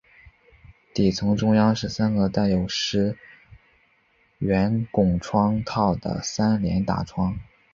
[0.95, 3.15] 底层中央是三个带有石
[4.39, 7.37] 圆拱窗套的三联大窗。